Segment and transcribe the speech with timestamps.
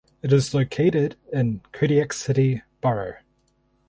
[0.23, 3.17] It is located in Kodiak City Borough.